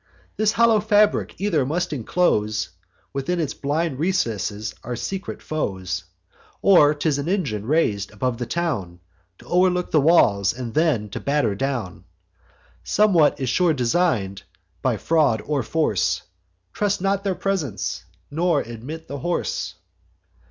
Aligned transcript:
This 0.35 0.53
hollow 0.53 0.79
fabric 0.79 1.35
either 1.37 1.63
must 1.63 1.93
inclose, 1.93 2.69
Within 3.13 3.39
its 3.39 3.53
blind 3.53 3.99
recess, 3.99 4.73
our 4.83 4.95
secret 4.95 5.43
foes; 5.43 6.05
Or 6.63 6.95
'tis 6.95 7.19
an 7.19 7.29
engine 7.29 7.67
rais'd 7.67 8.09
above 8.11 8.39
the 8.39 8.47
town, 8.47 8.99
T' 9.37 9.45
o'erlook 9.45 9.91
the 9.91 10.01
walls, 10.01 10.53
and 10.57 10.73
then 10.73 11.09
to 11.09 11.19
batter 11.19 11.53
down. 11.53 12.05
Somewhat 12.83 13.39
is 13.39 13.49
sure 13.49 13.73
design'd, 13.75 14.41
by 14.81 14.97
fraud 14.97 15.39
or 15.45 15.61
force: 15.61 16.23
Trust 16.73 16.99
not 17.01 17.23
their 17.23 17.35
presents, 17.35 18.03
nor 18.31 18.61
admit 18.61 19.07
the 19.07 19.19
horse. 19.19 19.75